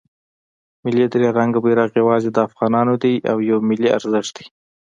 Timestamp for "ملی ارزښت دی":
3.69-4.45